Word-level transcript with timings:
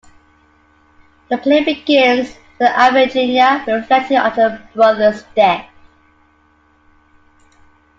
The 1.29 1.37
play 1.37 1.63
begins 1.63 2.35
with 2.57 2.71
Iphigenia 2.71 3.65
reflecting 3.67 4.17
on 4.17 4.31
her 4.31 4.67
brother's 4.73 5.21
death. 5.35 5.69